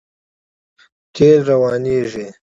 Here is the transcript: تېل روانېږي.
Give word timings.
تېل 1.15 1.39
روانېږي. 1.49 2.27